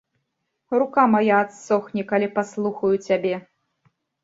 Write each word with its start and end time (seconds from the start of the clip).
Рука 0.83 1.03
мая 1.15 1.35
адсохне, 1.43 2.07
калі 2.13 2.31
паслухаю 2.41 2.93
цябе! 3.07 3.35